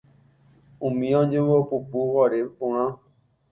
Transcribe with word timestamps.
Umíva 0.87 1.19
oñembopupu 1.23 1.99
are 2.23 2.39
porã 2.57 2.85